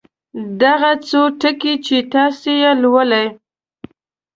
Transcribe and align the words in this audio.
دغه 0.61 0.91
څو 1.07 1.21
ټکي 1.39 1.73
چې 1.85 1.97
تاسې 2.13 2.51
یې 2.63 2.71
لولئ. 2.81 3.27